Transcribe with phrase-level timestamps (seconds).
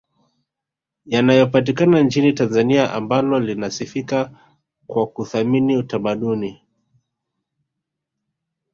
[1.05, 4.31] yanayopatikana nchini Tanzania ambalo linasifika
[4.87, 6.61] kwa kuthamini tamaduni